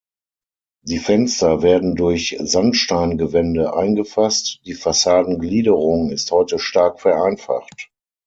[0.83, 7.91] Die Fenster werden durch Sandsteingewände eingefasst, die Fassadengliederung ist heute stark vereinfacht.